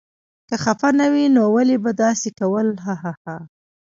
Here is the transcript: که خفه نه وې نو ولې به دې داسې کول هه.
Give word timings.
که 0.49 0.55
خفه 0.63 0.89
نه 0.99 1.07
وې 1.13 1.25
نو 1.35 1.43
ولې 1.55 1.77
به 1.83 1.91
دې 1.93 1.97
داسې 2.03 2.29
کول 2.39 2.67
هه. 2.85 2.95